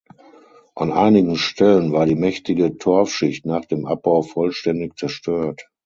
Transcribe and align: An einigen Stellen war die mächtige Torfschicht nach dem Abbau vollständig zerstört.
An 0.73 0.91
einigen 0.91 1.35
Stellen 1.37 1.91
war 1.91 2.07
die 2.07 2.15
mächtige 2.15 2.75
Torfschicht 2.79 3.45
nach 3.45 3.65
dem 3.65 3.85
Abbau 3.85 4.23
vollständig 4.23 4.97
zerstört. 4.97 5.69